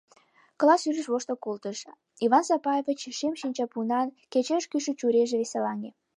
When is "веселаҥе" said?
5.41-5.89